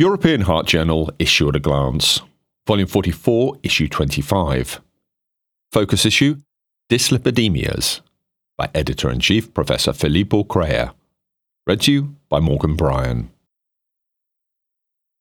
European 0.00 0.42
Heart 0.42 0.68
Journal 0.68 1.10
Issue 1.18 1.48
at 1.48 1.56
a 1.56 1.58
Glance, 1.58 2.20
Volume 2.68 2.86
44, 2.86 3.56
Issue 3.64 3.88
25. 3.88 4.80
Focus 5.72 6.06
issue 6.06 6.36
Dyslipidemias 6.88 8.00
by 8.56 8.70
Editor 8.76 9.10
in 9.10 9.18
Chief 9.18 9.52
Professor 9.52 9.92
Filippo 9.92 10.44
Crea. 10.44 10.90
Read 11.66 11.80
to 11.80 11.92
you 11.92 12.14
by 12.28 12.38
Morgan 12.38 12.76
Bryan. 12.76 13.32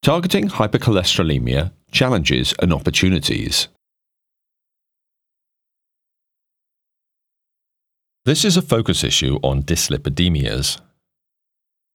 Targeting 0.03 0.47
hypercholesterolemia 0.47 1.71
challenges 1.89 2.53
and 2.61 2.71
opportunities. 2.71 3.69
This 8.25 8.45
is 8.45 8.55
a 8.57 8.61
focus 8.61 9.03
issue 9.03 9.39
on 9.41 9.63
dyslipidemias. 9.63 10.79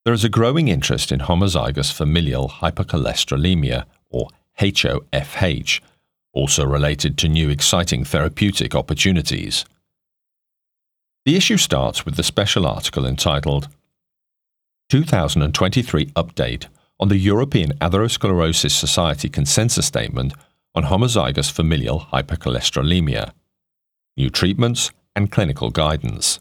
There 0.04 0.14
is 0.14 0.24
a 0.24 0.28
growing 0.28 0.66
interest 0.66 1.12
in 1.12 1.20
homozygous 1.20 1.92
familial 1.92 2.48
hypercholesterolemia, 2.48 3.84
or 4.10 4.28
HoFH, 4.58 5.80
also 6.32 6.66
related 6.66 7.16
to 7.18 7.28
new 7.28 7.48
exciting 7.50 8.04
therapeutic 8.04 8.74
opportunities. 8.74 9.64
The 11.24 11.36
issue 11.36 11.56
starts 11.56 12.04
with 12.04 12.16
the 12.16 12.24
special 12.24 12.66
article 12.66 13.06
entitled 13.06 13.68
2023 14.90 16.06
Update 16.06 16.66
on 16.98 17.08
the 17.08 17.16
European 17.16 17.72
Atherosclerosis 17.78 18.72
Society 18.72 19.28
Consensus 19.28 19.86
Statement 19.86 20.34
on 20.74 20.84
Homozygous 20.84 21.50
Familial 21.50 22.08
Hypercholesterolemia 22.12 23.32
New 24.16 24.30
Treatments 24.30 24.90
and 25.14 25.30
Clinical 25.30 25.70
Guidance 25.70 26.40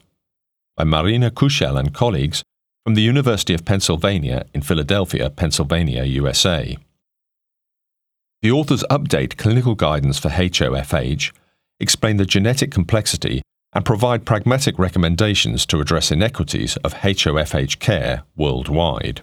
by 0.76 0.82
Marina 0.82 1.30
Cuchel 1.30 1.78
and 1.78 1.94
colleagues 1.94 2.42
from 2.84 2.94
the 2.94 3.02
University 3.02 3.54
of 3.54 3.64
Pennsylvania 3.64 4.46
in 4.52 4.62
Philadelphia, 4.62 5.30
Pennsylvania, 5.30 6.04
USA. 6.04 6.76
The 8.42 8.50
authors 8.50 8.82
update 8.90 9.36
clinical 9.36 9.76
guidance 9.76 10.18
for 10.18 10.28
HoFH, 10.28 11.32
explain 11.78 12.16
the 12.16 12.24
genetic 12.24 12.72
complexity, 12.72 13.42
and 13.72 13.84
provide 13.84 14.26
pragmatic 14.26 14.78
recommendations 14.78 15.64
to 15.66 15.80
address 15.80 16.10
inequities 16.10 16.76
of 16.78 16.94
HoFH 16.94 17.78
care 17.78 18.24
worldwide. 18.36 19.22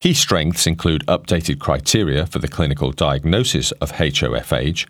Key 0.00 0.14
strengths 0.14 0.66
include 0.66 1.06
updated 1.06 1.60
criteria 1.60 2.26
for 2.26 2.40
the 2.40 2.48
clinical 2.48 2.90
diagnosis 2.90 3.70
of 3.72 3.92
HoFH 3.92 4.88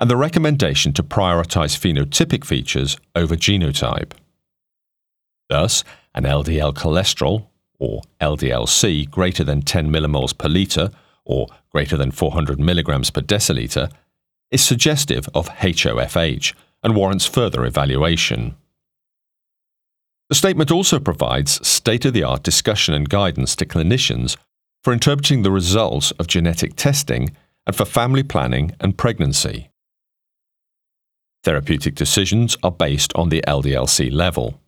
and 0.00 0.10
the 0.10 0.16
recommendation 0.16 0.94
to 0.94 1.02
prioritize 1.02 1.76
phenotypic 1.76 2.44
features 2.44 2.96
over 3.14 3.36
genotype. 3.36 4.12
Thus, 5.48 5.84
an 6.16 6.24
LDL 6.24 6.74
cholesterol, 6.74 7.46
or 7.78 8.02
LDLC, 8.20 9.08
greater 9.10 9.44
than 9.44 9.62
10 9.62 9.90
millimoles 9.90 10.36
per 10.36 10.48
litre, 10.48 10.90
or 11.24 11.46
greater 11.70 11.96
than 11.96 12.10
400 12.10 12.58
milligrams 12.58 13.10
per 13.10 13.20
deciliter, 13.20 13.90
is 14.50 14.64
suggestive 14.64 15.28
of 15.34 15.48
HoFH 15.48 16.54
and 16.82 16.96
warrants 16.96 17.26
further 17.26 17.64
evaluation. 17.64 18.56
The 20.28 20.34
statement 20.34 20.70
also 20.70 20.98
provides 20.98 21.66
state 21.66 22.04
of 22.04 22.12
the 22.12 22.24
art 22.24 22.42
discussion 22.42 22.94
and 22.94 23.08
guidance 23.08 23.54
to 23.56 23.66
clinicians 23.66 24.36
for 24.82 24.92
interpreting 24.92 25.42
the 25.42 25.52
results 25.52 26.12
of 26.12 26.26
genetic 26.26 26.74
testing 26.76 27.36
and 27.66 27.76
for 27.76 27.84
family 27.84 28.22
planning 28.22 28.72
and 28.80 28.96
pregnancy. 28.96 29.70
Therapeutic 31.44 31.94
decisions 31.94 32.56
are 32.62 32.72
based 32.72 33.12
on 33.14 33.28
the 33.28 33.42
LDLC 33.46 34.12
level. 34.12 34.60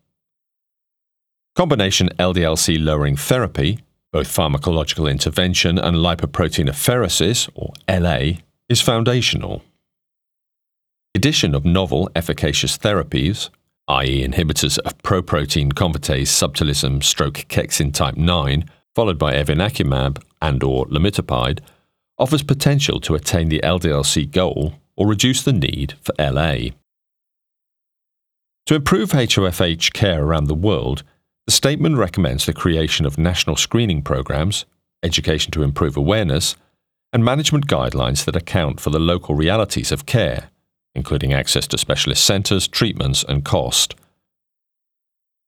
Combination 1.59 2.07
LDLC 2.17 2.81
lowering 2.81 3.17
therapy, 3.17 3.79
both 4.13 4.29
pharmacological 4.29 5.11
intervention 5.11 5.77
and 5.77 5.97
lipoprotein 5.97 6.69
apheresis, 6.69 7.49
or 7.53 7.73
LA, 7.89 8.39
is 8.69 8.79
foundational. 8.79 9.61
Addition 11.13 11.53
of 11.53 11.65
novel 11.65 12.09
efficacious 12.15 12.77
therapies, 12.77 13.49
i.e., 13.89 14.25
inhibitors 14.25 14.79
of 14.85 14.97
proprotein 14.99 15.73
convertase 15.73 16.29
subtilisin 16.29 17.03
stroke 17.03 17.45
kexin 17.49 17.93
type 17.93 18.15
9, 18.15 18.63
followed 18.95 19.19
by 19.19 19.33
evinacumab 19.33 20.23
and 20.41 20.63
or 20.63 20.85
lomitapide, 20.85 21.59
offers 22.17 22.41
potential 22.41 23.01
to 23.01 23.15
attain 23.15 23.49
the 23.49 23.59
LDLC 23.65 24.31
goal 24.31 24.75
or 24.95 25.07
reduce 25.07 25.43
the 25.43 25.51
need 25.51 25.95
for 25.99 26.15
LA. 26.17 26.69
To 28.67 28.75
improve 28.75 29.09
HoFH 29.09 29.91
care 29.91 30.23
around 30.23 30.45
the 30.45 30.55
world, 30.55 31.03
the 31.45 31.51
statement 31.51 31.97
recommends 31.97 32.45
the 32.45 32.53
creation 32.53 33.05
of 33.05 33.17
national 33.17 33.55
screening 33.55 34.01
programs, 34.01 34.65
education 35.03 35.51
to 35.51 35.63
improve 35.63 35.97
awareness, 35.97 36.55
and 37.11 37.25
management 37.25 37.67
guidelines 37.67 38.25
that 38.25 38.35
account 38.35 38.79
for 38.79 38.89
the 38.91 38.99
local 38.99 39.35
realities 39.35 39.91
of 39.91 40.05
care, 40.05 40.49
including 40.93 41.33
access 41.33 41.67
to 41.67 41.77
specialist 41.77 42.23
centres, 42.23 42.67
treatments, 42.67 43.23
and 43.27 43.43
cost. 43.43 43.95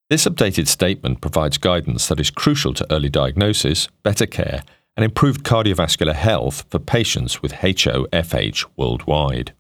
This 0.10 0.26
updated 0.26 0.68
statement 0.68 1.22
provides 1.22 1.58
guidance 1.58 2.08
that 2.08 2.20
is 2.20 2.32
crucial 2.32 2.74
to 2.74 2.94
early 2.94 3.10
diagnosis, 3.10 3.88
better 4.04 4.26
care, 4.26 4.64
and 4.98 5.06
improved 5.06 5.44
cardiovascular 5.44 6.14
health 6.14 6.66
for 6.70 6.80
patients 6.80 7.42
with 7.42 7.54
HoFH 7.54 8.66
worldwide. 8.76 9.54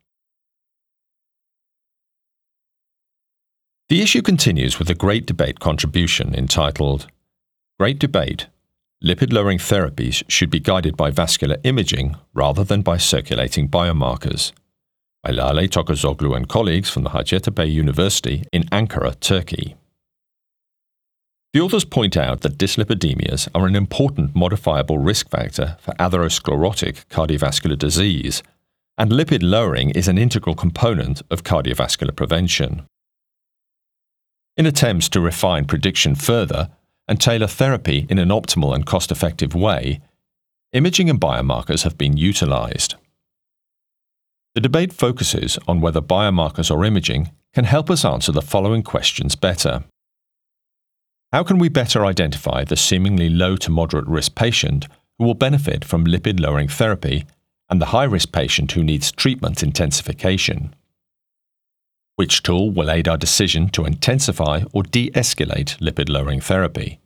The 3.91 4.02
issue 4.02 4.22
continues 4.22 4.79
with 4.79 4.90
a 4.90 4.96
Great 4.96 5.25
Debate 5.25 5.59
contribution 5.59 6.34
entitled 6.34 7.07
Great 7.78 8.00
Debate 8.00 8.47
Lipid 9.03 9.34
lowering 9.34 9.57
therapies 9.57 10.24
should 10.29 10.50
be 10.50 10.62
guided 10.62 10.96
by 10.96 11.12
vascular 11.12 11.57
imaging 11.66 12.16
rather 12.34 12.63
than 12.63 12.84
by 12.84 12.96
circulating 12.96 13.68
biomarkers 13.68 14.53
by 15.22 15.31
Lale 15.31 15.68
Tokgozoglu 15.68 16.34
and 16.38 16.47
colleagues 16.47 16.90
from 16.90 17.03
the 17.03 17.09
Hacettepe 17.09 17.69
University 17.69 18.46
in 18.53 18.63
Ankara, 18.72 19.19
Turkey. 19.19 19.75
The 21.51 21.59
authors 21.59 21.84
point 21.84 22.16
out 22.16 22.44
that 22.44 22.57
dyslipidemias 22.57 23.50
are 23.53 23.68
an 23.68 23.75
important 23.75 24.34
modifiable 24.34 25.00
risk 25.00 25.30
factor 25.30 25.75
for 25.81 25.94
atherosclerotic 25.96 27.07
cardiovascular 27.09 27.78
disease, 27.78 28.41
and 28.97 29.12
lipid 29.12 29.44
lowering 29.44 29.90
is 29.90 30.07
an 30.07 30.18
integral 30.18 30.56
component 30.56 31.22
of 31.30 31.44
cardiovascular 31.44 32.16
prevention. 32.16 32.88
In 34.61 34.67
attempts 34.67 35.09
to 35.09 35.19
refine 35.19 35.66
prediction 35.66 36.13
further 36.13 36.69
and 37.07 37.19
tailor 37.19 37.47
therapy 37.47 38.05
in 38.11 38.19
an 38.19 38.29
optimal 38.29 38.75
and 38.75 38.85
cost 38.85 39.11
effective 39.11 39.55
way, 39.55 40.01
imaging 40.72 41.09
and 41.09 41.19
biomarkers 41.19 41.81
have 41.81 41.97
been 41.97 42.16
utilized. 42.16 42.94
The 44.53 44.61
debate 44.61 44.94
focuses 44.94 45.57
on 45.67 45.81
whether 45.81 46.00
biomarkers 46.00 46.69
or 46.69 46.85
imaging 46.85 47.31
can 47.55 47.66
help 47.66 47.89
us 47.89 48.05
answer 48.05 48.31
the 48.31 48.44
following 48.44 48.83
questions 48.83 49.35
better. 49.35 49.85
How 51.31 51.41
can 51.41 51.57
we 51.57 51.67
better 51.67 52.05
identify 52.05 52.63
the 52.63 52.77
seemingly 52.77 53.29
low 53.29 53.55
to 53.55 53.71
moderate 53.71 54.05
risk 54.05 54.35
patient 54.35 54.88
who 55.17 55.25
will 55.25 55.33
benefit 55.33 55.83
from 55.83 56.05
lipid 56.05 56.39
lowering 56.39 56.67
therapy 56.67 57.25
and 57.67 57.81
the 57.81 57.88
high 57.97 58.03
risk 58.03 58.31
patient 58.31 58.73
who 58.73 58.83
needs 58.83 59.11
treatment 59.11 59.63
intensification? 59.63 60.75
Which 62.16 62.44
tool 62.44 62.72
will 62.72 62.91
aid 62.91 63.07
our 63.07 63.17
decision 63.17 63.69
to 63.69 63.85
intensify 63.85 64.63
or 64.73 64.83
de 64.83 65.09
escalate 65.11 65.77
lipid 65.79 66.09
lowering 66.09 66.41
therapy? 66.41 66.99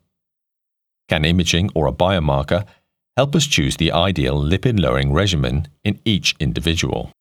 Can 1.07 1.23
imaging 1.23 1.69
or 1.75 1.87
a 1.87 1.93
biomarker 1.93 2.65
help 3.15 3.35
us 3.35 3.45
choose 3.45 3.77
the 3.77 3.91
ideal 3.91 4.41
lipid 4.41 4.79
lowering 4.79 5.13
regimen 5.13 5.67
in 5.83 5.99
each 6.03 6.35
individual? 6.39 7.11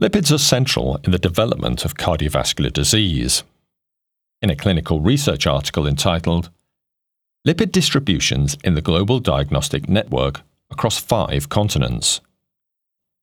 Lipids 0.00 0.32
are 0.32 0.38
central 0.38 0.98
in 1.04 1.10
the 1.10 1.18
development 1.18 1.84
of 1.84 1.94
cardiovascular 1.94 2.72
disease. 2.72 3.42
In 4.40 4.48
a 4.48 4.56
clinical 4.56 5.02
research 5.02 5.46
article 5.46 5.86
entitled 5.86 6.48
Lipid 7.46 7.70
Distributions 7.70 8.56
in 8.64 8.74
the 8.74 8.80
Global 8.80 9.18
Diagnostic 9.20 9.90
Network 9.90 10.40
Across 10.70 11.00
Five 11.00 11.50
Continents, 11.50 12.22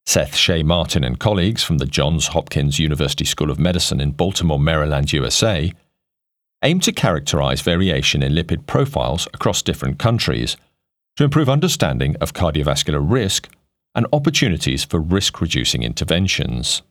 Seth 0.07 0.37
Shea 0.37 0.63
Martin 0.63 1.03
and 1.03 1.19
colleagues 1.19 1.65
from 1.65 1.79
the 1.79 1.85
Johns 1.85 2.27
Hopkins 2.27 2.79
University 2.79 3.25
School 3.25 3.51
of 3.51 3.59
Medicine 3.59 3.99
in 3.99 4.11
Baltimore, 4.11 4.57
Maryland, 4.57 5.11
USA, 5.11 5.73
aim 6.63 6.79
to 6.79 6.93
characterize 6.93 7.59
variation 7.59 8.23
in 8.23 8.31
lipid 8.31 8.65
profiles 8.67 9.27
across 9.33 9.61
different 9.61 9.99
countries 9.99 10.55
to 11.17 11.25
improve 11.25 11.49
understanding 11.49 12.15
of 12.21 12.31
cardiovascular 12.31 13.01
risk 13.01 13.49
and 13.95 14.07
opportunities 14.13 14.85
for 14.85 15.01
risk 15.01 15.41
reducing 15.41 15.83
interventions. 15.83 16.83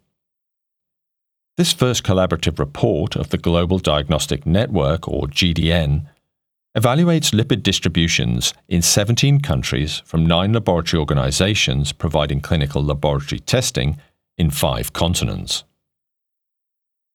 This 1.56 1.72
first 1.72 2.04
collaborative 2.04 2.58
report 2.58 3.16
of 3.16 3.30
the 3.30 3.38
Global 3.38 3.78
Diagnostic 3.78 4.44
Network, 4.44 5.08
or 5.08 5.26
GDN, 5.26 6.06
evaluates 6.76 7.32
lipid 7.32 7.62
distributions 7.62 8.52
in 8.68 8.82
17 8.82 9.40
countries 9.40 10.02
from 10.04 10.26
nine 10.26 10.52
laboratory 10.52 11.00
organizations 11.00 11.90
providing 11.92 12.40
clinical 12.40 12.84
laboratory 12.84 13.38
testing 13.40 13.98
in 14.36 14.50
five 14.50 14.92
continents. 14.92 15.64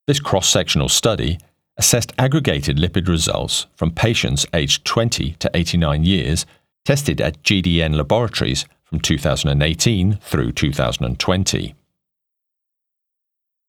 This 0.07 0.19
cross 0.19 0.49
sectional 0.49 0.89
study 0.89 1.37
assessed 1.77 2.11
aggregated 2.17 2.77
lipid 2.77 3.07
results 3.07 3.67
from 3.75 3.91
patients 3.91 4.47
aged 4.53 4.83
20 4.83 5.33
to 5.33 5.51
89 5.53 6.03
years 6.03 6.45
tested 6.83 7.21
at 7.21 7.43
GDN 7.43 7.95
laboratories 7.95 8.65
from 8.83 8.99
2018 8.99 10.15
through 10.15 10.51
2020. 10.51 11.75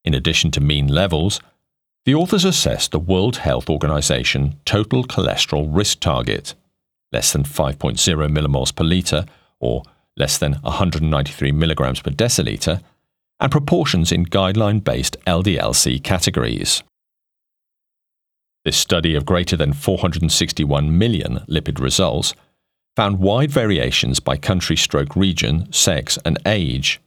In 0.05 0.15
addition 0.15 0.51
to 0.53 0.61
mean 0.61 0.89
levels, 0.89 1.41
the 2.05 2.15
authors 2.15 2.45
assessed 2.45 2.91
the 2.91 2.99
World 2.99 3.37
Health 3.37 3.71
Organization 3.71 4.59
total 4.65 5.05
cholesterol 5.05 5.69
risk 5.71 6.01
target, 6.01 6.55
less 7.13 7.33
than 7.33 7.45
5.0 7.45 7.97
millimoles 8.29 8.75
per 8.75 8.85
litre 8.85 9.25
or 9.61 9.83
less 10.17 10.39
than 10.39 10.55
193 10.55 11.53
milligrams 11.53 12.01
per 12.01 12.11
deciliter, 12.11 12.83
and 13.39 13.53
proportions 13.53 14.13
in 14.13 14.27
guideline 14.27 14.83
based 14.83 15.17
LDLC 15.27 16.03
categories. 16.03 16.83
This 18.65 18.77
study 18.77 19.15
of 19.15 19.27
greater 19.27 19.57
than 19.57 19.73
461 19.73 20.97
million 20.97 21.41
lipid 21.49 21.81
results 21.81 22.35
found 22.95 23.19
wide 23.19 23.51
variations 23.51 24.21
by 24.21 24.37
country 24.37 24.77
stroke 24.77 25.17
region, 25.17 25.73
sex, 25.73 26.19
and 26.25 26.39
age. 26.47 27.01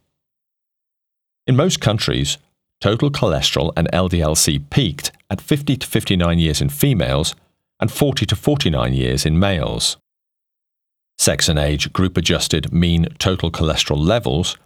In 1.46 1.56
most 1.56 1.80
countries, 1.80 2.38
total 2.80 3.10
cholesterol 3.10 3.72
and 3.76 3.90
LDLC 3.92 4.70
peaked 4.70 5.12
at 5.30 5.40
50 5.40 5.76
to 5.76 5.86
59 5.86 6.38
years 6.38 6.60
in 6.60 6.68
females 6.68 7.34
and 7.80 7.90
40 7.90 8.26
to 8.26 8.36
49 8.36 8.92
years 8.92 9.26
in 9.26 9.38
males. 9.38 9.96
Sex 11.18 11.48
and 11.48 11.58
age 11.58 11.92
group 11.92 12.16
adjusted 12.16 12.72
mean 12.72 13.08
total 13.18 13.50
cholesterol 13.50 13.98
levels 13.98 14.56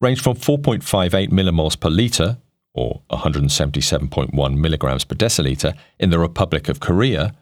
range 0.00 0.20
from 0.20 0.36
4.58 0.36 1.30
millimoles 1.30 1.78
per 1.78 1.90
litre 1.90 2.38
or 2.76 3.00
177.1 3.10 4.56
milligrams 4.56 5.04
per 5.04 5.16
deciliter 5.16 5.74
in 5.98 6.10
the 6.10 6.18
Republic 6.18 6.68
of 6.68 6.78
Korea, 6.78 7.34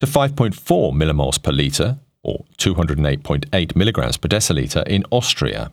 to 0.00 0.06
5.4 0.06 0.92
millimoles 0.92 1.40
per 1.40 1.52
litre, 1.52 1.98
or 2.22 2.44
208.8 2.58 3.76
milligrams 3.76 4.16
per 4.16 4.28
deciliter 4.28 4.86
in 4.86 5.04
Austria. 5.10 5.72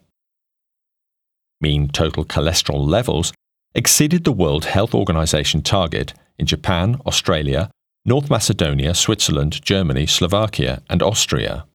Mean 1.59 1.89
total 1.89 2.23
cholesterol 2.23 2.87
levels 2.87 3.33
exceeded 3.75 4.23
the 4.23 4.31
World 4.31 4.65
Health 4.65 4.93
Organization 4.93 5.61
target 5.61 6.13
in 6.37 6.45
Japan, 6.45 6.99
Australia, 7.05 7.69
North 8.05 8.29
Macedonia, 8.29 8.93
Switzerland, 8.93 9.61
Germany, 9.63 10.05
Slovakia, 10.05 10.81
and 10.89 11.01
Austria. 11.01 11.65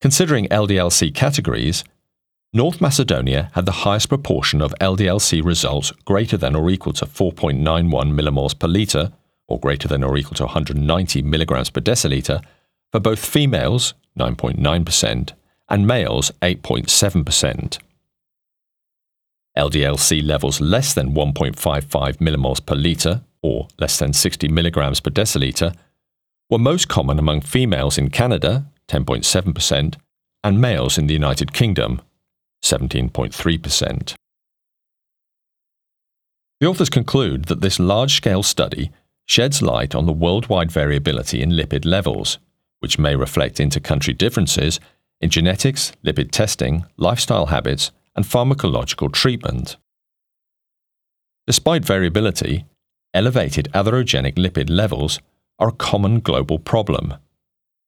Considering 0.00 0.48
LDLC 0.48 1.14
categories, 1.14 1.84
North 2.52 2.80
Macedonia 2.80 3.50
had 3.54 3.66
the 3.66 3.84
highest 3.86 4.08
proportion 4.08 4.60
of 4.60 4.74
LDLC 4.80 5.44
results 5.44 5.92
greater 6.04 6.36
than 6.36 6.56
or 6.56 6.68
equal 6.70 6.92
to 6.94 7.06
4.91 7.06 8.12
millimoles 8.12 8.58
per 8.58 8.66
litre, 8.66 9.12
or 9.46 9.60
greater 9.60 9.86
than 9.86 10.02
or 10.02 10.16
equal 10.16 10.34
to 10.34 10.46
190 10.46 11.22
milligrams 11.22 11.70
per 11.70 11.80
deciliter, 11.80 12.42
for 12.90 12.98
both 12.98 13.24
females, 13.24 13.94
9.9%, 14.18 15.32
and 15.68 15.86
males, 15.86 16.32
8.7%. 16.42 17.78
LDLC 19.56 20.24
levels 20.24 20.60
less 20.60 20.94
than 20.94 21.14
1.55 21.14 22.16
millimoles 22.18 22.64
per 22.64 22.74
litre, 22.74 23.22
or 23.42 23.68
less 23.78 23.98
than 23.98 24.12
60 24.12 24.48
milligrams 24.48 25.00
per 25.00 25.10
deciliter, 25.10 25.74
were 26.48 26.58
most 26.58 26.88
common 26.88 27.18
among 27.18 27.40
females 27.40 27.98
in 27.98 28.10
Canada, 28.10 28.66
10.7%, 28.88 29.96
and 30.42 30.60
males 30.60 30.98
in 30.98 31.06
the 31.06 31.14
United 31.14 31.52
Kingdom, 31.52 32.00
17.3%. 32.64 34.14
The 36.60 36.66
authors 36.66 36.90
conclude 36.90 37.46
that 37.46 37.62
this 37.62 37.78
large 37.80 38.14
scale 38.14 38.42
study 38.42 38.90
sheds 39.26 39.62
light 39.62 39.94
on 39.94 40.06
the 40.06 40.12
worldwide 40.12 40.70
variability 40.70 41.40
in 41.40 41.50
lipid 41.50 41.84
levels, 41.84 42.38
which 42.80 42.98
may 42.98 43.16
reflect 43.16 43.60
inter-country 43.60 44.12
differences 44.12 44.80
in 45.20 45.30
genetics, 45.30 45.92
lipid 46.04 46.30
testing, 46.30 46.84
lifestyle 46.96 47.46
habits, 47.46 47.92
and 48.16 48.24
pharmacological 48.24 49.12
treatment. 49.12 49.76
Despite 51.46 51.84
variability, 51.84 52.64
elevated 53.14 53.68
atherogenic 53.72 54.34
lipid 54.34 54.70
levels 54.70 55.20
are 55.58 55.68
a 55.68 55.72
common 55.72 56.20
global 56.20 56.58
problem. 56.58 57.14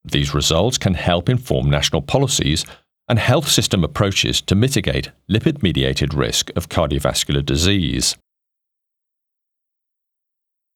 These 0.04 0.34
results 0.34 0.78
can 0.78 0.94
help 0.94 1.28
inform 1.28 1.70
national 1.70 2.02
policies 2.02 2.64
and 3.08 3.19
health 3.19 3.48
system 3.48 3.84
approaches 3.84 4.40
to 4.42 4.54
mitigate 4.54 5.10
lipid 5.28 5.62
mediated 5.62 6.14
risk 6.14 6.50
of 6.56 6.68
cardiovascular 6.68 7.44
disease. 7.44 8.16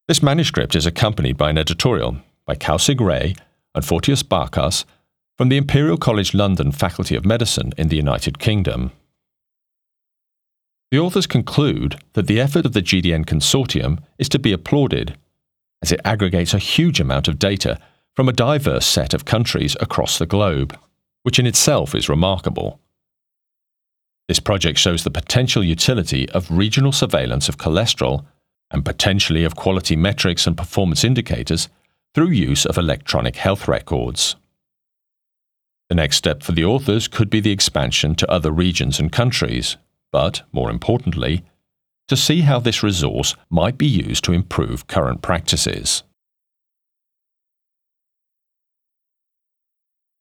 This 0.08 0.22
manuscript 0.22 0.76
is 0.76 0.86
accompanied 0.86 1.36
by 1.36 1.50
an 1.50 1.58
editorial 1.58 2.18
by 2.46 2.54
Kausik 2.54 3.00
Ray 3.00 3.34
and 3.74 3.84
Fotios 3.84 4.22
Barkas 4.22 4.84
from 5.36 5.48
the 5.48 5.56
Imperial 5.56 5.96
College 5.96 6.32
London 6.32 6.70
Faculty 6.70 7.16
of 7.16 7.24
Medicine 7.26 7.72
in 7.76 7.88
the 7.88 7.96
United 7.96 8.38
Kingdom. 8.38 8.92
The 10.90 10.98
authors 10.98 11.26
conclude 11.26 12.00
that 12.12 12.26
the 12.26 12.40
effort 12.40 12.64
of 12.64 12.72
the 12.72 12.82
GDN 12.82 13.26
consortium 13.26 13.98
is 14.18 14.28
to 14.30 14.38
be 14.38 14.52
applauded, 14.52 15.16
as 15.82 15.92
it 15.92 16.00
aggregates 16.04 16.54
a 16.54 16.58
huge 16.58 17.00
amount 17.00 17.28
of 17.28 17.38
data 17.38 17.78
from 18.14 18.28
a 18.28 18.32
diverse 18.32 18.86
set 18.86 19.12
of 19.12 19.24
countries 19.24 19.76
across 19.80 20.18
the 20.18 20.26
globe 20.26 20.78
which 21.26 21.40
in 21.40 21.46
itself 21.46 21.92
is 21.92 22.08
remarkable. 22.08 22.78
This 24.28 24.38
project 24.38 24.78
shows 24.78 25.02
the 25.02 25.10
potential 25.10 25.64
utility 25.64 26.30
of 26.30 26.48
regional 26.48 26.92
surveillance 26.92 27.48
of 27.48 27.58
cholesterol 27.58 28.24
and 28.70 28.84
potentially 28.84 29.42
of 29.42 29.56
quality 29.56 29.96
metrics 29.96 30.46
and 30.46 30.56
performance 30.56 31.02
indicators 31.02 31.68
through 32.14 32.28
use 32.30 32.64
of 32.64 32.78
electronic 32.78 33.34
health 33.34 33.66
records. 33.66 34.36
The 35.88 35.96
next 35.96 36.16
step 36.16 36.44
for 36.44 36.52
the 36.52 36.64
authors 36.64 37.08
could 37.08 37.28
be 37.28 37.40
the 37.40 37.50
expansion 37.50 38.14
to 38.14 38.30
other 38.30 38.52
regions 38.52 39.00
and 39.00 39.10
countries, 39.10 39.76
but, 40.16 40.40
more 40.50 40.70
importantly, 40.70 41.44
to 42.08 42.16
see 42.16 42.40
how 42.40 42.58
this 42.58 42.82
resource 42.82 43.36
might 43.50 43.76
be 43.76 43.86
used 43.86 44.24
to 44.24 44.32
improve 44.32 44.86
current 44.86 45.20
practices. 45.20 46.04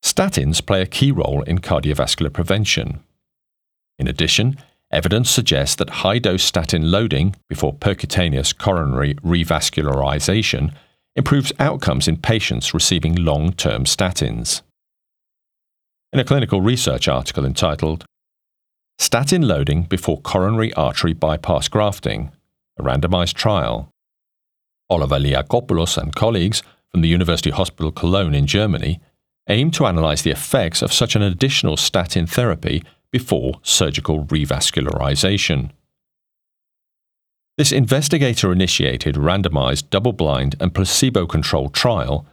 Statins 0.04 0.60
play 0.66 0.82
a 0.82 0.86
key 0.86 1.14
role 1.14 1.44
in 1.44 1.60
cardiovascular 1.60 2.34
prevention. 2.34 3.00
In 3.98 4.10
addition, 4.10 4.58
evidence 4.92 5.30
suggests 5.30 5.78
that 5.78 6.02
high 6.04 6.20
dose 6.20 6.44
statin 6.44 6.92
loading 6.92 7.34
before 7.48 7.74
percutaneous 7.74 8.52
coronary 8.52 9.16
revascularization 9.24 10.74
improves 11.16 11.54
outcomes 11.58 12.10
in 12.10 12.18
patients 12.18 12.74
receiving 12.74 13.16
long 13.16 13.54
term 13.54 13.86
statins. 13.86 14.62
In 16.12 16.20
a 16.20 16.26
clinical 16.26 16.60
research 16.60 17.08
article 17.08 17.46
entitled 17.46 18.04
Statin 18.98 19.48
Loading 19.48 19.84
Before 19.84 20.22
Coronary 20.22 20.74
Artery 20.74 21.14
Bypass 21.14 21.68
Grafting, 21.68 22.32
a 22.78 22.84
randomized 22.84 23.34
trial, 23.34 23.90
Oliver 24.90 25.20
Liakopoulos 25.20 25.98
and 25.98 26.16
colleagues 26.16 26.64
from 26.92 27.02
the 27.02 27.10
University 27.10 27.50
Hospital 27.50 27.92
Cologne 27.92 28.34
in 28.34 28.48
Germany 28.48 29.02
aim 29.50 29.70
to 29.72 29.86
analyze 29.86 30.22
the 30.22 30.32
effects 30.32 30.82
of 30.82 30.94
such 30.94 31.16
an 31.16 31.22
additional 31.22 31.78
statin 31.78 32.26
therapy 32.26 32.84
before 33.12 33.60
surgical 33.64 34.26
revascularization. 34.26 35.72
This 37.58 37.72
investigator 37.72 38.52
initiated 38.52 39.16
randomized 39.16 39.90
double 39.90 40.14
blind 40.14 40.56
and 40.60 40.74
placebo 40.74 41.26
controlled 41.26 41.74
trial 41.74 42.26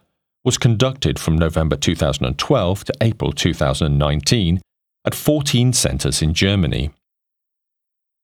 was 0.44 0.58
conducted 0.58 1.18
from 1.18 1.36
November 1.36 1.76
2012 1.76 2.84
to 2.84 2.92
April 3.00 3.32
2019 3.32 4.60
at 5.04 5.14
14 5.14 5.72
centers 5.72 6.22
in 6.22 6.34
Germany. 6.34 6.90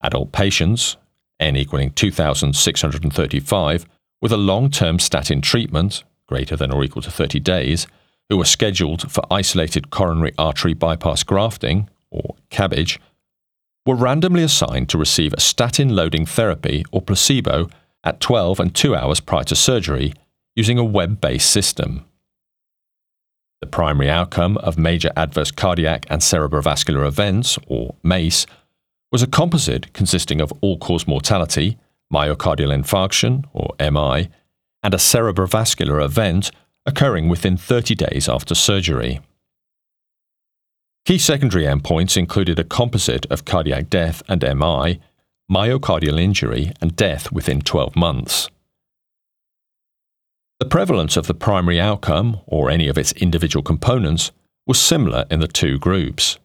Adult 0.03 0.33
patients, 0.33 0.97
n 1.41 1.57
equaling 1.57 1.91
2,635, 1.91 3.87
with 4.21 4.33
a 4.33 4.37
long 4.37 4.71
term 4.71 4.99
statin 4.99 5.41
treatment, 5.41 6.05
greater 6.27 6.57
than 6.57 6.73
or 6.73 6.85
equal 6.85 7.03
to 7.03 7.11
30 7.11 7.41
days, 7.41 7.87
who 8.29 8.37
were 8.37 8.45
scheduled 8.45 9.11
for 9.11 9.25
isolated 9.31 9.91
coronary 9.91 10.33
artery 10.39 10.75
bypass 10.75 11.23
grafting, 11.23 11.89
or 12.11 12.37
CABG, 12.51 12.99
were 13.87 13.95
randomly 13.95 14.43
assigned 14.43 14.89
to 14.91 14.99
receive 14.99 15.33
a 15.33 15.41
statin 15.41 15.97
loading 15.97 16.27
therapy 16.27 16.85
or 16.93 17.01
placebo 17.01 17.69
at 18.05 18.21
12 18.21 18.61
and 18.61 18.75
2 18.75 18.95
hours 18.95 19.21
prior 19.21 19.45
to 19.45 19.55
surgery 19.55 20.13
using 20.55 20.79
a 20.79 20.85
web 20.85 21.21
based 21.21 21.51
system. 21.51 22.05
The 23.61 23.67
primary 23.67 24.09
outcome 24.09 24.57
of 24.59 24.79
major 24.79 25.11
adverse 25.17 25.51
cardiac 25.51 26.07
and 26.09 26.21
cerebrovascular 26.21 27.07
events, 27.07 27.59
or 27.67 27.97
MACE, 28.03 28.47
was 29.11 29.23
a 29.23 29.27
composite 29.27 29.93
consisting 29.93 30.41
of 30.41 30.53
all 30.61 30.79
cause 30.79 31.07
mortality, 31.07 31.77
myocardial 32.13 32.73
infarction, 32.73 33.45
or 33.53 33.75
MI, 33.81 34.29
and 34.83 34.95
a 34.95 34.99
cerebrovascular 34.99 36.05
event 36.05 36.51
occurring 36.87 37.29
within 37.29 37.57
30 37.57 37.95
days 37.95 38.29
after 38.29 38.55
surgery. 38.55 39.21
Key 41.05 41.19
secondary 41.19 41.65
endpoints 41.65 42.17
included 42.17 42.59
a 42.59 42.65
composite 42.65 43.27
of 43.27 43.45
cardiac 43.45 43.91
death 43.91 44.23
and 44.29 44.43
MI, 44.43 45.01
myocardial 45.51 46.21
injury, 46.21 46.73
and 46.81 46.95
death 46.95 47.33
within 47.33 47.61
12 47.61 47.97
months, 47.97 48.51
The 50.59 50.67
prevalence 50.67 51.17
of 51.17 51.29
the 51.29 51.35
primary 51.35 51.81
outcome, 51.81 52.41
or 52.47 52.69
any 52.69 52.89
of 52.89 52.99
its 52.99 53.13
individual 53.13 53.63
components, 53.63 54.33
was 54.67 54.81
similar 54.81 55.25
in 55.31 55.39
the 55.39 55.47
two 55.47 55.79
groups. 55.79 56.39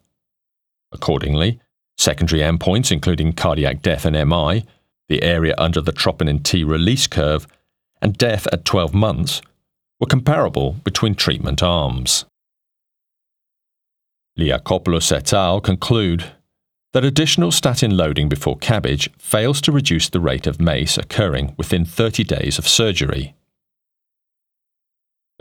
Accordingly, 0.92 1.60
secondary 1.98 2.40
endpoints, 2.40 2.92
including 2.92 3.32
cardiac 3.32 3.82
death 3.82 4.04
and 4.04 4.14
MI, 4.28 4.64
the 5.08 5.22
area 5.22 5.54
under 5.58 5.80
the 5.80 5.92
troponin 5.92 6.42
T 6.44 6.62
release 6.62 7.08
curve, 7.08 7.48
and 8.00 8.16
death 8.16 8.46
at 8.52 8.64
12 8.64 8.94
months, 8.94 9.42
were 9.98 10.06
comparable 10.06 10.76
between 10.84 11.16
treatment 11.16 11.60
arms. 11.60 12.24
Liakopoulos 14.38 15.10
et 15.10 15.32
al. 15.32 15.60
conclude 15.60 16.32
that 16.92 17.04
additional 17.04 17.50
statin 17.50 17.96
loading 17.96 18.28
before 18.28 18.56
CABG 18.58 19.08
fails 19.18 19.60
to 19.60 19.72
reduce 19.72 20.08
the 20.08 20.20
rate 20.20 20.46
of 20.46 20.60
MACE 20.60 20.96
occurring 20.98 21.54
within 21.56 21.84
30 21.84 22.22
days 22.22 22.58
of 22.58 22.68
surgery. 22.68 23.34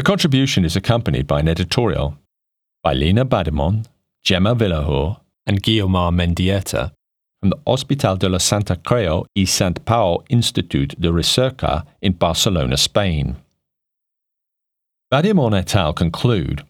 The 0.04 0.10
contribution 0.12 0.66
is 0.66 0.76
accompanied 0.76 1.28
by 1.28 1.40
an 1.40 1.48
editorial 1.48 2.18
by 2.84 2.92
Lina 2.92 3.24
Badimon, 3.24 3.86
Gemma 4.22 4.54
Vilahur, 4.54 5.22
and 5.46 5.64
Guiomar 5.64 6.12
Mendieta 6.12 6.92
from 7.40 7.52
the 7.52 7.60
Hospital 7.66 8.18
de 8.18 8.28
la 8.28 8.38
Santa 8.38 8.76
Creu 8.76 9.26
y 9.34 9.46
Sant 9.46 9.86
Pau 9.86 10.22
Institute 10.28 10.94
de 11.00 11.10
Recerca 11.10 11.86
in 12.02 12.12
Barcelona, 12.12 12.76
Spain. 12.76 13.38
Badimon 15.10 15.58
et 15.58 15.74
al. 15.74 15.94
conclude 15.94 16.66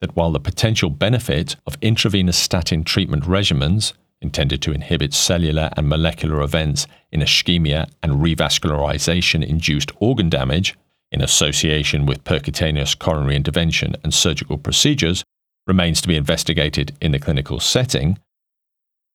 that 0.00 0.16
while 0.16 0.32
the 0.32 0.40
potential 0.40 0.88
benefit 0.88 1.56
of 1.66 1.76
intravenous 1.82 2.38
statin 2.38 2.84
treatment 2.84 3.24
regimens 3.24 3.92
intended 4.22 4.62
to 4.62 4.72
inhibit 4.72 5.12
cellular 5.12 5.68
and 5.76 5.90
molecular 5.90 6.40
events 6.40 6.86
in 7.12 7.20
ischemia 7.20 7.86
and 8.02 8.12
revascularization 8.22 9.46
induced 9.46 9.92
organ 10.00 10.30
damage 10.30 10.74
in 11.10 11.20
association 11.20 12.06
with 12.06 12.24
percutaneous 12.24 12.98
coronary 12.98 13.36
intervention 13.36 13.94
and 14.02 14.12
surgical 14.12 14.58
procedures 14.58 15.24
remains 15.66 16.00
to 16.00 16.08
be 16.08 16.16
investigated 16.16 16.96
in 17.00 17.12
the 17.12 17.18
clinical 17.18 17.60
setting, 17.60 18.18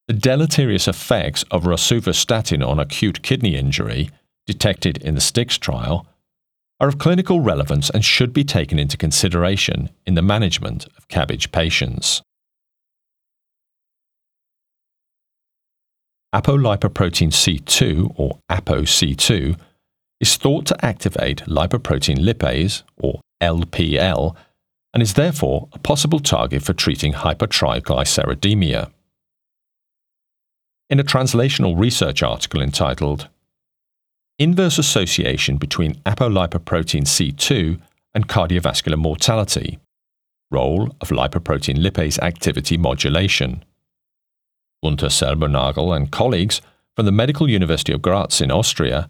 the 0.07 0.13
deleterious 0.13 0.87
effects 0.87 1.43
of 1.49 1.63
rosuvastatin 1.63 2.65
on 2.65 2.79
acute 2.79 3.21
kidney 3.21 3.55
injury, 3.55 4.09
detected 4.45 4.97
in 4.97 5.15
the 5.15 5.21
STICS 5.21 5.57
trial, 5.59 6.05
are 6.79 6.89
of 6.89 6.97
clinical 6.97 7.39
relevance 7.39 7.89
and 7.89 8.03
should 8.03 8.33
be 8.33 8.43
taken 8.43 8.77
into 8.77 8.97
consideration 8.97 9.89
in 10.05 10.15
the 10.15 10.21
management 10.21 10.85
of 10.97 11.07
CABG 11.07 11.51
patients. 11.51 12.21
Apolipoprotein 16.35 17.31
C2, 17.31 18.13
or 18.17 18.39
ApoC2, 18.51 19.57
is 20.23 20.37
thought 20.37 20.65
to 20.65 20.85
activate 20.85 21.43
lipoprotein 21.47 22.19
lipase, 22.19 22.83
or 22.95 23.19
LPL, 23.41 24.33
and 24.93 25.03
is 25.03 25.15
therefore 25.15 25.67
a 25.73 25.79
possible 25.79 26.21
target 26.21 26.63
for 26.63 26.71
treating 26.71 27.11
hypertriglyceridemia. 27.11 28.89
In 30.89 30.97
a 30.97 31.03
translational 31.03 31.77
research 31.77 32.23
article 32.23 32.61
entitled 32.61 33.27
Inverse 34.39 34.77
Association 34.77 35.57
between 35.57 35.95
Apolipoprotein 36.05 37.03
C2 37.03 37.81
and 38.15 38.29
Cardiovascular 38.29 38.97
Mortality 38.97 39.77
Role 40.51 40.95
of 41.01 41.09
Lipoprotein 41.09 41.79
Lipase 41.85 42.19
Activity 42.19 42.77
Modulation 42.77 43.65
Gunter 44.81 45.07
Silbernagel 45.07 45.93
and 45.93 46.09
colleagues 46.11 46.61
from 46.95 47.05
the 47.05 47.11
Medical 47.11 47.49
University 47.49 47.91
of 47.91 48.01
Graz 48.01 48.39
in 48.39 48.51
Austria 48.51 49.09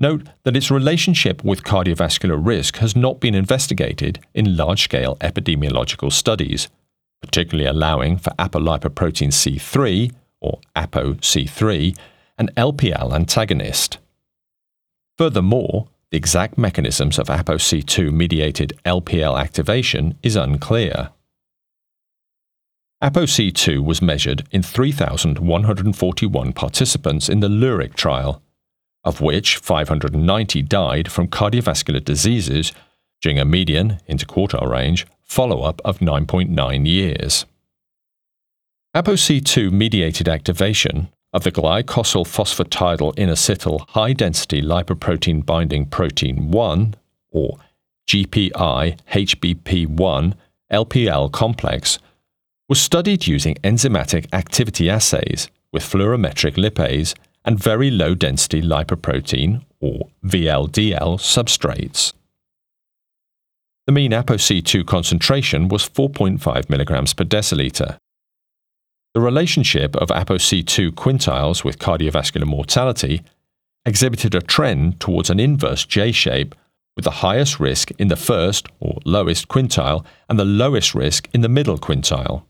note 0.00 0.26
that 0.44 0.56
its 0.56 0.70
relationship 0.70 1.44
with 1.44 1.64
cardiovascular 1.64 2.38
risk 2.44 2.76
has 2.76 2.96
not 2.96 3.20
been 3.20 3.34
investigated 3.34 4.18
in 4.34 4.56
large 4.56 4.82
scale 4.82 5.16
epidemiological 5.20 6.12
studies, 6.12 6.68
particularly 7.20 7.68
allowing 7.68 8.16
for 8.16 8.30
apolipoprotein 8.30 9.30
C3 9.30 10.12
or 10.40 10.60
ApoC3, 10.74 11.96
an 12.38 12.48
LPL 12.56 13.14
antagonist. 13.14 13.98
Furthermore, 15.18 15.88
the 16.10 16.16
exact 16.16 16.56
mechanisms 16.58 17.18
of 17.18 17.28
ApoC2 17.28 18.12
mediated 18.12 18.72
LPL 18.84 19.38
activation 19.40 20.18
is 20.22 20.34
unclear. 20.34 21.10
ApoC2 23.02 23.84
was 23.84 24.02
measured 24.02 24.46
in 24.50 24.62
3,141 24.62 26.52
participants 26.52 27.28
in 27.28 27.40
the 27.40 27.48
LURIC 27.48 27.94
trial, 27.94 28.42
of 29.04 29.20
which 29.20 29.56
590 29.56 30.62
died 30.62 31.10
from 31.10 31.28
cardiovascular 31.28 32.04
diseases 32.04 32.72
during 33.20 33.38
a 33.38 33.44
median 33.44 33.98
interquartile 34.08 34.70
range 34.70 35.06
follow 35.22 35.62
up 35.62 35.80
of 35.84 35.98
9.9 36.00 36.86
years. 36.86 37.46
ApoC2 38.96 39.70
mediated 39.70 40.28
activation 40.28 41.08
of 41.32 41.44
the 41.44 41.52
glycosyl 41.52 42.26
phosphatidyl 42.26 43.14
inositol 43.14 43.88
high 43.90 44.12
density 44.12 44.60
lipoprotein 44.60 45.46
binding 45.46 45.86
protein 45.86 46.50
1, 46.50 46.94
or 47.30 47.58
GPI 48.08 48.98
HBP1 49.12 50.34
LPL 50.72 51.30
complex 51.30 52.00
was 52.68 52.80
studied 52.80 53.28
using 53.28 53.54
enzymatic 53.62 54.26
activity 54.32 54.90
assays 54.90 55.48
with 55.72 55.84
fluorometric 55.84 56.54
lipase 56.54 57.14
and 57.44 57.58
very 57.58 57.90
low 57.90 58.14
density 58.14 58.62
lipoprotein 58.62 59.64
or 59.80 60.08
VLDL 60.24 61.18
substrates. 61.18 62.12
The 63.86 63.92
mean 63.92 64.12
ApoC2 64.12 64.86
concentration 64.86 65.68
was 65.68 65.88
4.5 65.88 66.38
mg 66.38 67.16
per 67.16 67.24
deciliter. 67.24 67.98
The 69.14 69.20
relationship 69.20 69.96
of 69.96 70.10
ApoC2 70.10 70.92
quintiles 70.92 71.64
with 71.64 71.78
cardiovascular 71.78 72.46
mortality 72.46 73.22
exhibited 73.84 74.34
a 74.34 74.40
trend 74.40 75.00
towards 75.00 75.30
an 75.30 75.40
inverse 75.40 75.84
J 75.84 76.12
shape 76.12 76.54
with 76.94 77.04
the 77.04 77.22
highest 77.22 77.58
risk 77.58 77.90
in 77.92 78.08
the 78.08 78.16
first 78.16 78.68
or 78.78 78.98
lowest 79.04 79.48
quintile 79.48 80.04
and 80.28 80.38
the 80.38 80.44
lowest 80.44 80.94
risk 80.94 81.28
in 81.32 81.40
the 81.40 81.48
middle 81.48 81.78
quintile. 81.78 82.44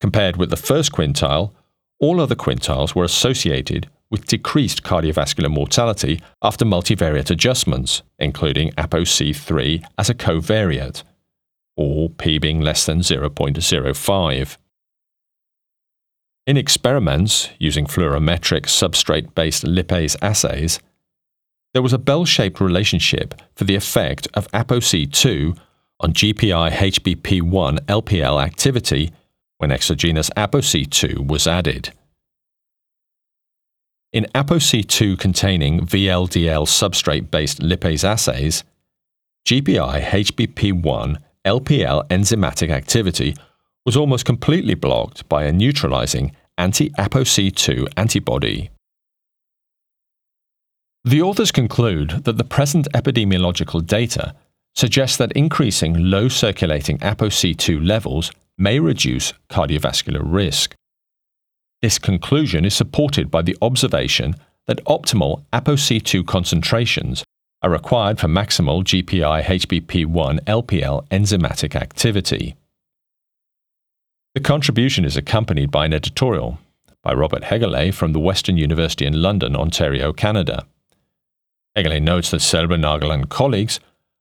Compared 0.00 0.36
with 0.36 0.50
the 0.50 0.56
first 0.56 0.90
quintile, 0.90 1.52
all 2.00 2.20
other 2.20 2.34
quintiles 2.34 2.94
were 2.94 3.04
associated 3.04 3.88
with 4.14 4.28
decreased 4.28 4.84
cardiovascular 4.84 5.50
mortality 5.50 6.20
after 6.40 6.64
multivariate 6.64 7.32
adjustments, 7.32 8.02
including 8.20 8.70
ApoC3 8.78 9.84
as 9.98 10.08
a 10.08 10.14
covariate, 10.14 11.02
or 11.76 12.10
p 12.10 12.38
being 12.38 12.60
less 12.60 12.86
than 12.86 13.00
0.05. 13.00 14.56
In 16.46 16.56
experiments 16.56 17.48
using 17.58 17.86
fluorometric 17.86 18.66
substrate 18.66 19.34
based 19.34 19.64
lipase 19.64 20.14
assays, 20.22 20.78
there 21.72 21.82
was 21.82 21.92
a 21.92 21.98
bell 21.98 22.24
shaped 22.24 22.60
relationship 22.60 23.34
for 23.56 23.64
the 23.64 23.74
effect 23.74 24.28
of 24.34 24.46
ApoC2 24.52 25.58
on 25.98 26.12
GPI 26.12 26.70
HBP1 26.70 27.80
LPL 27.86 28.40
activity 28.40 29.10
when 29.58 29.72
exogenous 29.72 30.30
ApoC2 30.36 31.26
was 31.26 31.48
added. 31.48 31.92
In 34.14 34.26
ApoC2 34.32 35.18
containing 35.18 35.80
VLDL 35.80 36.68
substrate 36.68 37.32
based 37.32 37.58
lipase 37.58 38.04
assays, 38.04 38.62
GPI 39.44 40.04
HBP1 40.04 41.16
LPL 41.44 42.06
enzymatic 42.06 42.70
activity 42.70 43.34
was 43.84 43.96
almost 43.96 44.24
completely 44.24 44.74
blocked 44.74 45.28
by 45.28 45.42
a 45.42 45.52
neutralizing 45.52 46.30
anti 46.56 46.90
ApoC2 46.90 47.88
antibody. 47.96 48.70
The 51.02 51.20
authors 51.20 51.50
conclude 51.50 52.22
that 52.22 52.38
the 52.38 52.44
present 52.44 52.86
epidemiological 52.94 53.84
data 53.84 54.36
suggests 54.76 55.16
that 55.16 55.32
increasing 55.32 55.92
low 55.98 56.28
circulating 56.28 56.98
ApoC2 56.98 57.84
levels 57.84 58.30
may 58.56 58.78
reduce 58.78 59.32
cardiovascular 59.50 60.22
risk. 60.22 60.76
This 61.82 61.98
conclusion 61.98 62.64
is 62.64 62.74
supported 62.74 63.30
by 63.30 63.42
the 63.42 63.56
observation 63.60 64.36
that 64.66 64.84
optimal 64.84 65.44
ApoC2 65.52 66.26
concentrations 66.26 67.24
are 67.62 67.70
required 67.70 68.18
for 68.18 68.28
maximal 68.28 68.82
GPI 68.84 69.42
HBP1 69.42 70.40
LPL 70.44 71.06
enzymatic 71.08 71.74
activity. 71.74 72.56
The 74.34 74.40
contribution 74.40 75.04
is 75.04 75.16
accompanied 75.16 75.70
by 75.70 75.86
an 75.86 75.94
editorial 75.94 76.58
by 77.02 77.12
Robert 77.12 77.44
Hegele 77.44 77.92
from 77.92 78.12
the 78.12 78.20
Western 78.20 78.56
University 78.56 79.06
in 79.06 79.22
London, 79.22 79.54
Ontario, 79.54 80.12
Canada. 80.12 80.66
Hegele 81.76 82.02
notes 82.02 82.30
that 82.30 82.40
Silbernagel 82.40 83.12
and 83.12 83.28
colleagues 83.28 83.78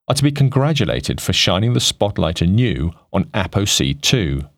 are 0.07 0.15
to 0.15 0.23
be 0.23 0.31
congratulated 0.31 1.21
for 1.21 1.33
shining 1.33 1.73
the 1.73 1.79
spotlight 1.79 2.41
anew 2.41 2.91
on 3.11 3.25
ApoC2, 3.25 4.49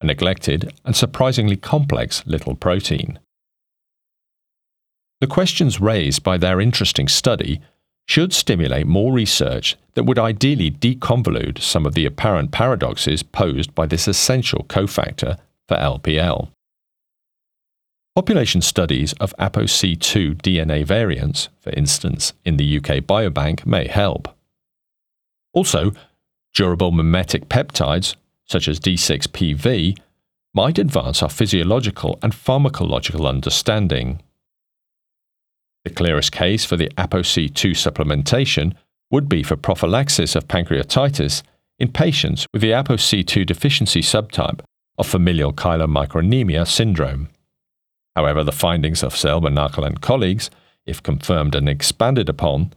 a 0.00 0.06
neglected 0.06 0.72
and 0.84 0.96
surprisingly 0.96 1.56
complex 1.56 2.26
little 2.26 2.54
protein. 2.54 3.18
The 5.20 5.26
questions 5.26 5.80
raised 5.80 6.22
by 6.22 6.36
their 6.36 6.60
interesting 6.60 7.08
study 7.08 7.60
should 8.06 8.32
stimulate 8.32 8.86
more 8.86 9.12
research 9.12 9.76
that 9.94 10.04
would 10.04 10.18
ideally 10.18 10.70
deconvolute 10.70 11.60
some 11.60 11.86
of 11.86 11.94
the 11.94 12.04
apparent 12.04 12.50
paradoxes 12.50 13.22
posed 13.22 13.74
by 13.74 13.86
this 13.86 14.06
essential 14.06 14.64
cofactor 14.68 15.38
for 15.66 15.76
LPL. 15.76 16.48
Population 18.14 18.60
studies 18.60 19.12
of 19.14 19.34
ApoC2 19.38 20.36
DNA 20.36 20.84
variants, 20.84 21.48
for 21.58 21.70
instance, 21.70 22.32
in 22.44 22.58
the 22.58 22.76
UK 22.76 23.02
Biobank, 23.02 23.66
may 23.66 23.88
help. 23.88 24.28
Also, 25.52 25.92
durable 26.52 26.92
mimetic 26.92 27.48
peptides, 27.48 28.14
such 28.46 28.68
as 28.68 28.80
D6PV, 28.80 29.98
might 30.54 30.78
advance 30.78 31.22
our 31.22 31.28
physiological 31.28 32.18
and 32.22 32.32
pharmacological 32.32 33.28
understanding. 33.28 34.20
The 35.84 35.90
clearest 35.90 36.32
case 36.32 36.64
for 36.64 36.76
the 36.76 36.88
ApoC2 36.96 37.72
supplementation 37.72 38.74
would 39.10 39.28
be 39.28 39.42
for 39.42 39.56
prophylaxis 39.56 40.34
of 40.34 40.48
pancreatitis 40.48 41.42
in 41.78 41.92
patients 41.92 42.46
with 42.52 42.62
the 42.62 42.70
ApoC2 42.70 43.44
deficiency 43.44 44.00
subtype 44.00 44.60
of 44.96 45.06
familial 45.06 45.52
chylomicronemia 45.52 46.66
syndrome. 46.66 47.28
However, 48.14 48.44
the 48.44 48.52
findings 48.52 49.02
of 49.02 49.14
Silbernagel 49.14 49.86
and 49.86 50.00
colleagues, 50.00 50.50
if 50.86 51.02
confirmed 51.02 51.54
and 51.54 51.68
expanded 51.68 52.28
upon, 52.28 52.72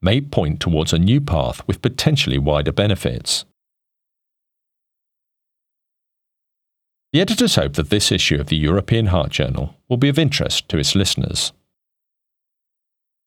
may 0.00 0.20
point 0.20 0.60
towards 0.60 0.92
a 0.92 0.98
new 0.98 1.20
path 1.20 1.66
with 1.66 1.82
potentially 1.82 2.38
wider 2.38 2.72
benefits. 2.72 3.44
The 7.10 7.22
editors 7.22 7.54
hope 7.54 7.72
that 7.74 7.88
this 7.88 8.12
issue 8.12 8.38
of 8.38 8.48
the 8.48 8.56
European 8.56 9.06
Heart 9.06 9.30
Journal 9.30 9.74
will 9.88 9.96
be 9.96 10.10
of 10.10 10.18
interest 10.18 10.68
to 10.68 10.76
its 10.76 10.94
listeners. 10.94 11.52